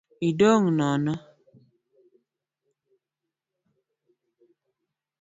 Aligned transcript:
Idong’ 0.27 0.63
nono 0.77 1.13